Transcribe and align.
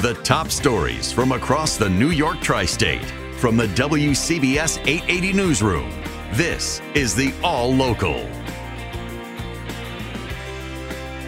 The 0.00 0.14
top 0.22 0.50
stories 0.50 1.12
from 1.12 1.32
across 1.32 1.76
the 1.76 1.90
New 1.90 2.08
York 2.08 2.40
tri 2.40 2.64
state 2.64 3.04
from 3.36 3.58
the 3.58 3.66
WCBS 3.66 4.78
880 4.86 5.34
Newsroom. 5.34 5.90
This 6.32 6.80
is 6.94 7.14
the 7.14 7.34
All 7.44 7.70
Local. 7.74 8.26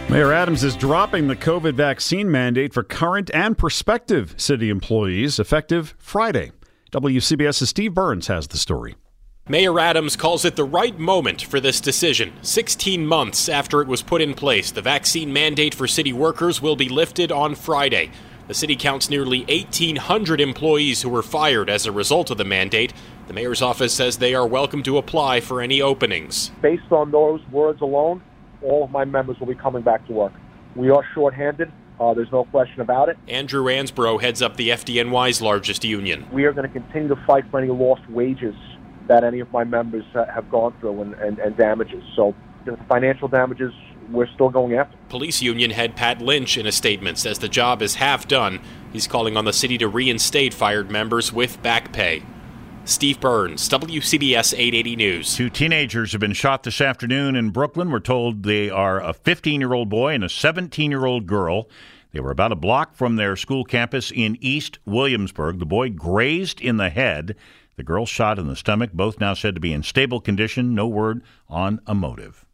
Mayor 0.09 0.33
Adams 0.33 0.63
is 0.63 0.75
dropping 0.75 1.27
the 1.27 1.35
COVID 1.35 1.75
vaccine 1.75 2.31
mandate 2.31 2.73
for 2.73 2.81
current 2.81 3.29
and 3.31 3.55
prospective 3.55 4.33
city 4.37 4.71
employees 4.71 5.37
effective 5.37 5.93
Friday. 5.99 6.51
WCBS's 6.91 7.69
Steve 7.69 7.93
Burns 7.93 8.25
has 8.25 8.47
the 8.47 8.57
story. 8.57 8.95
Mayor 9.47 9.77
Adams 9.79 10.15
calls 10.15 10.45
it 10.45 10.55
the 10.55 10.63
right 10.63 10.97
moment 10.97 11.43
for 11.43 11.59
this 11.59 11.79
decision. 11.79 12.33
16 12.41 13.05
months 13.05 13.49
after 13.49 13.81
it 13.81 13.87
was 13.87 14.01
put 14.01 14.21
in 14.21 14.33
place, 14.33 14.71
the 14.71 14.81
vaccine 14.81 15.31
mandate 15.31 15.75
for 15.75 15.85
city 15.85 16.11
workers 16.11 16.59
will 16.59 16.75
be 16.75 16.89
lifted 16.89 17.31
on 17.31 17.53
Friday. 17.53 18.09
The 18.45 18.53
city 18.53 18.75
counts 18.75 19.09
nearly 19.09 19.45
1,800 19.45 20.41
employees 20.41 21.01
who 21.01 21.09
were 21.09 21.23
fired 21.23 21.69
as 21.69 21.85
a 21.85 21.93
result 21.93 22.29
of 22.29 22.37
the 22.37 22.43
mandate. 22.43 22.93
The 23.27 23.33
mayor's 23.33 23.61
office 23.61 23.93
says 23.93 24.17
they 24.17 24.35
are 24.35 24.45
welcome 24.45 24.83
to 24.83 24.97
apply 24.97 25.39
for 25.39 25.61
any 25.61 25.81
openings. 25.81 26.51
Based 26.61 26.91
on 26.91 27.11
those 27.11 27.39
words 27.53 27.79
alone, 27.79 28.21
all 28.61 28.83
of 28.83 28.91
my 28.91 29.05
members 29.05 29.39
will 29.39 29.47
be 29.47 29.55
coming 29.55 29.81
back 29.81 30.05
to 30.07 30.13
work. 30.13 30.33
We 30.75 30.89
are 30.89 31.05
shorthanded. 31.13 31.71
Uh, 32.01 32.13
there's 32.13 32.31
no 32.33 32.43
question 32.43 32.81
about 32.81 33.07
it. 33.07 33.17
Andrew 33.29 33.63
Ansbro 33.65 34.21
heads 34.21 34.41
up 34.41 34.57
the 34.57 34.69
FDNY's 34.69 35.41
largest 35.41 35.85
union. 35.85 36.27
We 36.33 36.43
are 36.43 36.51
going 36.51 36.67
to 36.67 36.73
continue 36.73 37.07
to 37.15 37.25
fight 37.25 37.45
for 37.49 37.59
any 37.59 37.69
lost 37.69 38.09
wages 38.09 38.55
that 39.07 39.23
any 39.23 39.39
of 39.39 39.49
my 39.53 39.63
members 39.63 40.03
uh, 40.15 40.25
have 40.25 40.49
gone 40.51 40.73
through 40.81 41.01
and, 41.01 41.13
and, 41.13 41.39
and 41.39 41.55
damages. 41.55 42.03
So 42.17 42.35
the 42.65 42.77
financial 42.89 43.29
damages 43.29 43.71
we're 44.13 44.27
still 44.27 44.49
going 44.49 44.73
after. 44.75 44.97
Police 45.09 45.41
union 45.41 45.71
head 45.71 45.95
Pat 45.95 46.21
Lynch 46.21 46.57
in 46.57 46.65
a 46.65 46.71
statement 46.71 47.17
says 47.17 47.39
the 47.39 47.49
job 47.49 47.81
is 47.81 47.95
half 47.95 48.27
done. 48.27 48.61
He's 48.91 49.07
calling 49.07 49.35
on 49.35 49.45
the 49.45 49.53
city 49.53 49.77
to 49.79 49.87
reinstate 49.87 50.53
fired 50.53 50.89
members 50.89 51.33
with 51.33 51.61
back 51.61 51.91
pay. 51.91 52.23
Steve 52.85 53.19
Burns, 53.21 53.69
WCBS 53.69 54.53
880 54.53 54.95
News. 54.97 55.35
Two 55.35 55.49
teenagers 55.49 56.11
have 56.11 56.19
been 56.19 56.33
shot 56.33 56.63
this 56.63 56.81
afternoon 56.81 57.35
in 57.35 57.49
Brooklyn. 57.49 57.89
We're 57.89 57.99
told 57.99 58.43
they 58.43 58.69
are 58.69 59.01
a 59.01 59.13
15 59.13 59.61
year 59.61 59.73
old 59.73 59.89
boy 59.89 60.13
and 60.13 60.23
a 60.23 60.29
17 60.29 60.91
year 60.91 61.05
old 61.05 61.25
girl. 61.25 61.69
They 62.11 62.19
were 62.19 62.31
about 62.31 62.51
a 62.51 62.57
block 62.57 62.95
from 62.95 63.15
their 63.15 63.35
school 63.35 63.63
campus 63.63 64.11
in 64.11 64.37
East 64.41 64.79
Williamsburg. 64.85 65.59
The 65.59 65.65
boy 65.65 65.89
grazed 65.89 66.61
in 66.61 66.77
the 66.77 66.89
head. 66.89 67.35
The 67.75 67.83
girl 67.83 68.05
shot 68.05 68.37
in 68.37 68.47
the 68.47 68.55
stomach, 68.55 68.91
both 68.93 69.19
now 69.19 69.33
said 69.33 69.55
to 69.55 69.61
be 69.61 69.73
in 69.73 69.81
stable 69.81 70.19
condition. 70.19 70.75
No 70.75 70.87
word 70.87 71.23
on 71.49 71.79
a 71.87 71.95
motive. 71.95 72.45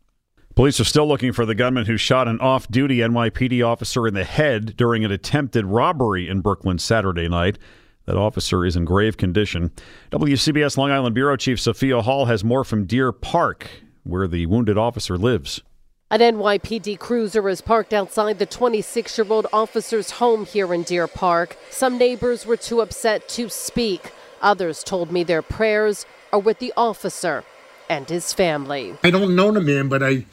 Police 0.56 0.80
are 0.80 0.86
still 0.86 1.08
looking 1.08 1.32
for 1.32 1.46
the 1.46 1.56
gunman 1.56 1.86
who 1.86 1.96
shot 1.96 2.28
an 2.28 2.40
off 2.42 2.68
duty 2.68 2.98
NYPD 2.98 3.66
officer 3.66 4.08
in 4.08 4.14
the 4.14 4.26
head 4.26 4.76
during 4.76 5.06
an 5.06 5.12
attempted 5.12 5.66
robbery 5.66 6.28
in 6.28 6.42
Brooklyn 6.42 6.78
Saturday 6.80 7.30
night. 7.30 7.58
That 8.06 8.18
officer 8.18 8.66
is 8.66 8.76
in 8.76 8.84
grave 8.84 9.16
condition. 9.16 9.72
WCBS 10.12 10.76
Long 10.76 10.92
Island 10.92 11.16
Bureau 11.16 11.38
Chief 11.38 11.60
Sophia 11.60 12.02
Hall 12.02 12.26
has 12.26 12.44
more 12.44 12.64
from 12.64 12.86
Deer 12.86 13.12
Park, 13.12 13.70
where 14.04 14.28
the 14.28 14.48
wounded 14.48 14.78
officer 14.78 15.18
lives. 15.18 15.62
An 16.12 16.20
NYPD 16.20 16.98
cruiser 17.00 17.48
is 17.48 17.62
parked 17.62 17.94
outside 17.94 18.40
the 18.40 18.46
26 18.48 19.18
year 19.18 19.28
old 19.30 19.48
officer's 19.54 20.12
home 20.12 20.46
here 20.46 20.74
in 20.74 20.84
Deer 20.84 21.08
Park. 21.08 21.56
Some 21.70 21.98
neighbors 21.98 22.46
were 22.46 22.58
too 22.58 22.82
upset 22.82 23.30
to 23.30 23.48
speak. 23.48 24.12
Others 24.42 24.84
told 24.84 25.12
me 25.12 25.24
their 25.24 25.44
prayers 25.44 26.06
are 26.34 26.40
with 26.40 26.60
the 26.60 26.74
officer 26.76 27.44
and 27.90 28.10
his 28.10 28.34
family. 28.34 28.96
I 29.04 29.12
don't 29.12 29.36
know 29.36 29.52
the 29.52 29.62
man, 29.62 29.90
but 29.90 30.04
I 30.04 30.26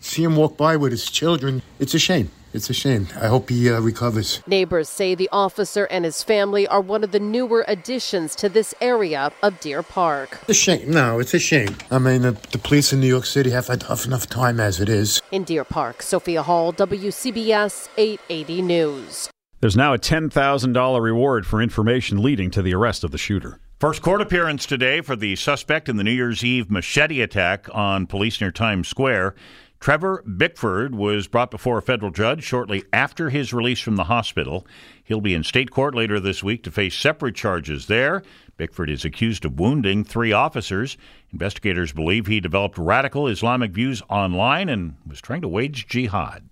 see 0.00 0.22
him 0.22 0.36
walk 0.36 0.56
by 0.56 0.76
with 0.76 0.92
his 0.92 1.10
children. 1.10 1.62
It's 1.78 1.94
a 1.94 1.98
shame. 1.98 2.30
It's 2.54 2.70
a 2.70 2.74
shame. 2.74 3.08
I 3.20 3.26
hope 3.26 3.50
he 3.50 3.70
uh, 3.70 3.78
recovers. 3.80 4.40
Neighbors 4.46 4.88
say 4.88 5.14
the 5.14 5.28
officer 5.30 5.84
and 5.84 6.06
his 6.06 6.22
family 6.22 6.66
are 6.66 6.80
one 6.80 7.04
of 7.04 7.12
the 7.12 7.20
newer 7.20 7.64
additions 7.68 8.34
to 8.36 8.48
this 8.48 8.74
area 8.80 9.32
of 9.42 9.60
Deer 9.60 9.82
Park. 9.82 10.38
It's 10.42 10.50
a 10.50 10.54
shame. 10.54 10.90
No, 10.90 11.18
it's 11.18 11.34
a 11.34 11.38
shame. 11.38 11.76
I 11.90 11.98
mean, 11.98 12.22
the, 12.22 12.32
the 12.50 12.58
police 12.58 12.90
in 12.92 13.00
New 13.00 13.06
York 13.06 13.26
City 13.26 13.50
have 13.50 13.66
had 13.66 13.82
tough 13.82 14.06
enough 14.06 14.26
time 14.28 14.60
as 14.60 14.80
it 14.80 14.88
is. 14.88 15.20
In 15.30 15.44
Deer 15.44 15.64
Park, 15.64 16.00
Sophia 16.00 16.42
Hall, 16.42 16.72
WCBS 16.72 17.88
880 17.98 18.62
News. 18.62 19.28
There's 19.60 19.76
now 19.76 19.92
a 19.92 19.98
$10,000 19.98 21.02
reward 21.02 21.46
for 21.46 21.60
information 21.60 22.22
leading 22.22 22.50
to 22.52 22.62
the 22.62 22.72
arrest 22.74 23.04
of 23.04 23.10
the 23.10 23.18
shooter. 23.18 23.58
First 23.78 24.02
court 24.02 24.20
appearance 24.20 24.66
today 24.66 25.02
for 25.02 25.14
the 25.14 25.36
suspect 25.36 25.88
in 25.88 25.98
the 25.98 26.02
New 26.02 26.10
Year's 26.10 26.44
Eve 26.44 26.68
machete 26.68 27.20
attack 27.20 27.68
on 27.72 28.08
police 28.08 28.40
near 28.40 28.50
Times 28.50 28.88
Square. 28.88 29.36
Trevor 29.78 30.24
Bickford 30.24 30.96
was 30.96 31.28
brought 31.28 31.52
before 31.52 31.78
a 31.78 31.82
federal 31.82 32.10
judge 32.10 32.42
shortly 32.42 32.82
after 32.92 33.30
his 33.30 33.52
release 33.52 33.78
from 33.78 33.94
the 33.94 34.02
hospital. 34.02 34.66
He'll 35.04 35.20
be 35.20 35.32
in 35.32 35.44
state 35.44 35.70
court 35.70 35.94
later 35.94 36.18
this 36.18 36.42
week 36.42 36.64
to 36.64 36.72
face 36.72 36.96
separate 36.96 37.36
charges 37.36 37.86
there. 37.86 38.24
Bickford 38.56 38.90
is 38.90 39.04
accused 39.04 39.44
of 39.44 39.60
wounding 39.60 40.02
three 40.02 40.32
officers. 40.32 40.96
Investigators 41.32 41.92
believe 41.92 42.26
he 42.26 42.40
developed 42.40 42.78
radical 42.78 43.28
Islamic 43.28 43.70
views 43.70 44.02
online 44.10 44.68
and 44.68 44.96
was 45.06 45.20
trying 45.20 45.42
to 45.42 45.48
wage 45.48 45.86
jihad. 45.86 46.42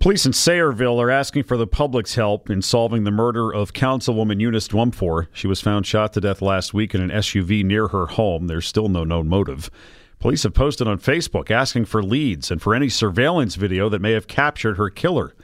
Police 0.00 0.24
in 0.24 0.32
Sayreville 0.32 0.98
are 0.98 1.10
asking 1.10 1.42
for 1.42 1.58
the 1.58 1.66
public's 1.66 2.14
help 2.14 2.48
in 2.48 2.62
solving 2.62 3.04
the 3.04 3.10
murder 3.10 3.52
of 3.52 3.74
Councilwoman 3.74 4.40
Eunice 4.40 4.66
Dwumfor. 4.66 5.26
She 5.34 5.46
was 5.46 5.60
found 5.60 5.84
shot 5.84 6.14
to 6.14 6.22
death 6.22 6.40
last 6.40 6.72
week 6.72 6.94
in 6.94 7.02
an 7.02 7.10
SUV 7.10 7.62
near 7.62 7.88
her 7.88 8.06
home. 8.06 8.46
There's 8.46 8.66
still 8.66 8.88
no 8.88 9.04
known 9.04 9.28
motive. 9.28 9.70
Police 10.18 10.44
have 10.44 10.54
posted 10.54 10.88
on 10.88 11.00
Facebook 11.00 11.50
asking 11.50 11.84
for 11.84 12.02
leads 12.02 12.50
and 12.50 12.62
for 12.62 12.74
any 12.74 12.88
surveillance 12.88 13.56
video 13.56 13.90
that 13.90 14.00
may 14.00 14.12
have 14.12 14.26
captured 14.26 14.78
her 14.78 14.88
killer. 14.88 15.34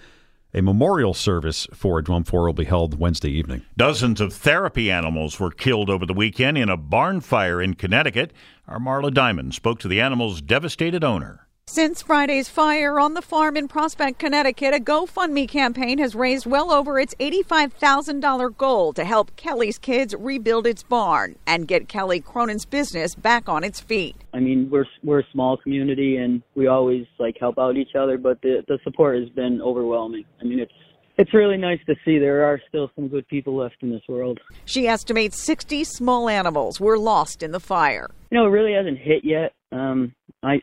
A 0.55 0.62
memorial 0.62 1.12
service 1.12 1.66
for 1.75 2.03
Dwumfor 2.03 2.47
will 2.47 2.55
be 2.55 2.65
held 2.65 2.99
Wednesday 2.99 3.33
evening. 3.33 3.61
Dozens 3.77 4.22
of 4.22 4.33
therapy 4.33 4.91
animals 4.91 5.39
were 5.39 5.50
killed 5.50 5.91
over 5.91 6.06
the 6.06 6.15
weekend 6.15 6.56
in 6.56 6.71
a 6.71 6.78
barn 6.78 7.21
fire 7.21 7.61
in 7.61 7.75
Connecticut. 7.75 8.33
Our 8.66 8.78
Marla 8.78 9.12
Diamond 9.12 9.55
spoke 9.55 9.81
to 9.81 9.89
the 9.89 10.00
animal's 10.00 10.41
devastated 10.41 11.05
owner. 11.05 11.46
Since 11.69 12.00
Friday's 12.00 12.49
fire 12.49 13.00
on 13.00 13.15
the 13.15 13.21
farm 13.21 13.56
in 13.56 13.66
Prospect, 13.66 14.21
Connecticut, 14.21 14.72
a 14.72 14.78
GoFundMe 14.78 15.49
campaign 15.49 15.99
has 15.99 16.15
raised 16.15 16.47
well 16.47 16.71
over 16.71 16.99
its 17.00 17.15
$85,000 17.16 18.56
goal 18.56 18.93
to 18.93 19.04
help 19.04 19.34
Kelly's 19.34 19.77
kids 19.77 20.15
rebuild 20.16 20.66
its 20.66 20.84
barn 20.84 21.34
and 21.44 21.66
get 21.66 21.88
Kelly 21.88 22.21
Cronin's 22.21 22.65
business 22.65 23.16
back 23.16 23.49
on 23.49 23.65
its 23.65 23.81
feet. 23.81 24.15
I 24.32 24.38
mean, 24.38 24.71
we're 24.71 24.87
we're 25.03 25.21
a 25.21 25.27
small 25.32 25.56
community 25.56 26.16
and 26.16 26.41
we 26.54 26.69
always 26.69 27.04
like 27.19 27.37
help 27.38 27.59
out 27.59 27.77
each 27.77 27.97
other, 27.98 28.16
but 28.16 28.41
the 28.43 28.65
the 28.69 28.78
support 28.84 29.21
has 29.21 29.28
been 29.31 29.60
overwhelming. 29.60 30.25
I 30.41 30.44
mean, 30.44 30.60
it's 30.60 30.72
it's 31.19 31.34
really 31.34 31.56
nice 31.56 31.81
to 31.88 31.97
see 32.04 32.19
there 32.19 32.44
are 32.44 32.60
still 32.69 32.93
some 32.94 33.09
good 33.09 33.27
people 33.27 33.56
left 33.56 33.83
in 33.83 33.91
this 33.91 34.03
world. 34.09 34.38
She 34.66 34.87
estimates 34.87 35.43
60 35.44 35.83
small 35.83 36.28
animals 36.28 36.81
were 36.81 36.97
lost 36.97 37.43
in 37.43 37.50
the 37.50 37.60
fire. 37.60 38.09
You 38.31 38.38
know, 38.38 38.47
it 38.47 38.50
really 38.50 38.72
hasn't 38.72 38.98
hit 38.98 39.25
yet. 39.25 39.53
Um, 39.72 40.15
I 40.44 40.62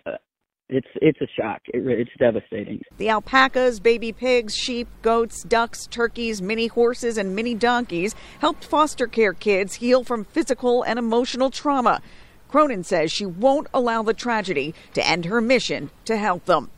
it's 0.73 0.87
it's 0.95 1.21
a 1.21 1.27
shock. 1.27 1.61
It, 1.67 1.85
it's 1.87 2.11
devastating. 2.17 2.81
The 2.97 3.09
alpacas, 3.09 3.79
baby 3.79 4.11
pigs, 4.11 4.55
sheep, 4.55 4.87
goats, 5.01 5.43
ducks, 5.43 5.85
turkeys, 5.87 6.41
mini 6.41 6.67
horses, 6.67 7.17
and 7.17 7.35
mini 7.35 7.55
donkeys 7.55 8.15
helped 8.39 8.65
foster 8.65 9.07
care 9.07 9.33
kids 9.33 9.75
heal 9.75 10.03
from 10.03 10.25
physical 10.25 10.83
and 10.83 10.97
emotional 10.97 11.49
trauma. 11.49 12.01
Cronin 12.49 12.83
says 12.83 13.11
she 13.11 13.25
won't 13.25 13.67
allow 13.73 14.03
the 14.03 14.13
tragedy 14.13 14.75
to 14.93 15.07
end 15.07 15.25
her 15.25 15.41
mission 15.41 15.89
to 16.05 16.17
help 16.17 16.45
them. 16.45 16.69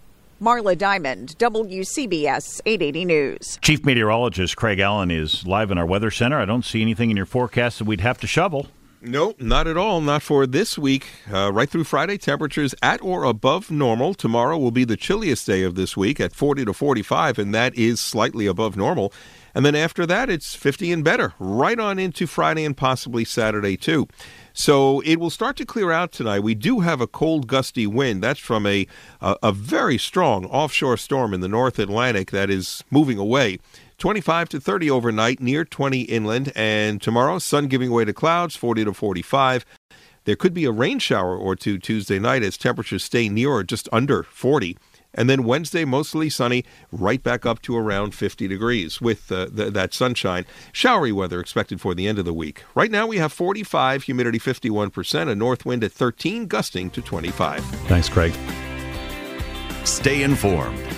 Marla 0.41 0.77
Diamond, 0.77 1.37
WCBS 1.37 2.61
880 2.65 3.05
News. 3.05 3.59
Chief 3.61 3.85
Meteorologist 3.85 4.57
Craig 4.57 4.79
Allen 4.79 5.09
is 5.09 5.47
live 5.47 5.71
in 5.71 5.77
our 5.77 5.85
weather 5.85 6.11
center. 6.11 6.37
I 6.37 6.45
don't 6.45 6.65
see 6.65 6.81
anything 6.81 7.09
in 7.09 7.17
your 7.17 7.25
forecast 7.25 7.79
that 7.79 7.85
we'd 7.85 8.01
have 8.01 8.17
to 8.19 8.27
shovel. 8.27 8.67
No, 9.01 9.35
not 9.39 9.67
at 9.67 9.77
all. 9.77 10.01
Not 10.01 10.23
for 10.23 10.47
this 10.47 10.77
week. 10.77 11.07
Uh, 11.31 11.51
right 11.51 11.69
through 11.69 11.83
Friday, 11.83 12.17
temperatures 12.17 12.73
at 12.81 13.01
or 13.01 13.23
above 13.23 13.69
normal. 13.69 14.13
Tomorrow 14.13 14.57
will 14.57 14.71
be 14.71 14.83
the 14.83 14.97
chilliest 14.97 15.45
day 15.45 15.63
of 15.63 15.75
this 15.75 15.95
week 15.95 16.19
at 16.19 16.33
40 16.33 16.65
to 16.65 16.73
45, 16.73 17.37
and 17.37 17.53
that 17.53 17.75
is 17.75 17.99
slightly 17.99 18.47
above 18.47 18.75
normal. 18.75 19.13
And 19.53 19.65
then 19.65 19.75
after 19.75 20.05
that, 20.05 20.29
it's 20.29 20.53
50 20.53 20.91
and 20.91 21.03
better, 21.03 21.33
right 21.39 21.79
on 21.79 21.97
into 21.97 22.27
Friday 22.27 22.65
and 22.65 22.75
possibly 22.75 23.23
Saturday, 23.23 23.77
too. 23.77 24.07
So 24.53 25.01
it 25.01 25.17
will 25.17 25.29
start 25.29 25.55
to 25.57 25.65
clear 25.65 25.91
out 25.91 26.11
tonight. 26.11 26.39
We 26.39 26.55
do 26.55 26.81
have 26.81 26.99
a 26.99 27.07
cold, 27.07 27.47
gusty 27.47 27.87
wind. 27.87 28.21
That's 28.23 28.39
from 28.39 28.65
a, 28.65 28.87
a, 29.21 29.37
a 29.43 29.51
very 29.51 29.97
strong 29.97 30.45
offshore 30.45 30.97
storm 30.97 31.33
in 31.33 31.41
the 31.41 31.47
North 31.47 31.79
Atlantic 31.79 32.31
that 32.31 32.49
is 32.49 32.83
moving 32.89 33.17
away. 33.17 33.59
25 33.97 34.49
to 34.49 34.59
30 34.59 34.89
overnight, 34.89 35.39
near 35.39 35.65
20 35.65 36.01
inland. 36.01 36.51
And 36.55 37.01
tomorrow, 37.01 37.39
sun 37.39 37.67
giving 37.67 37.91
way 37.91 38.05
to 38.05 38.13
clouds, 38.13 38.55
40 38.55 38.85
to 38.85 38.93
45. 38.93 39.65
There 40.25 40.35
could 40.35 40.53
be 40.53 40.65
a 40.65 40.71
rain 40.71 40.99
shower 40.99 41.37
or 41.37 41.55
two 41.55 41.77
Tuesday 41.77 42.19
night 42.19 42.43
as 42.43 42.57
temperatures 42.57 43.03
stay 43.03 43.29
near 43.29 43.51
or 43.51 43.63
just 43.63 43.87
under 43.91 44.23
40. 44.23 44.77
And 45.13 45.29
then 45.29 45.45
Wednesday, 45.45 45.85
mostly 45.85 46.29
sunny, 46.29 46.65
right 46.91 47.23
back 47.23 47.45
up 47.45 47.61
to 47.61 47.77
around 47.77 48.13
50 48.13 48.47
degrees 48.47 48.99
with 48.99 49.31
uh, 49.31 49.47
th- 49.47 49.71
that 49.71 49.93
sunshine. 49.93 50.45
Showery 50.73 51.13
weather 51.13 51.39
expected 51.39 51.79
for 51.79 51.95
the 51.95 52.07
end 52.07 52.19
of 52.19 52.25
the 52.25 52.33
week. 52.33 52.63
Right 52.75 52.91
now 52.91 53.07
we 53.07 53.17
have 53.17 53.31
45, 53.31 54.03
humidity 54.03 54.39
51%, 54.39 55.29
a 55.29 55.35
north 55.35 55.65
wind 55.65 55.83
at 55.83 55.93
13, 55.93 56.47
gusting 56.47 56.89
to 56.89 57.01
25. 57.01 57.63
Thanks, 57.87 58.09
Craig. 58.09 58.33
Stay 59.85 60.23
informed 60.23 60.84